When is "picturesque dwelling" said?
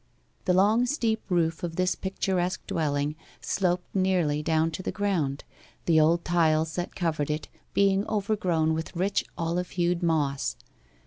1.93-3.15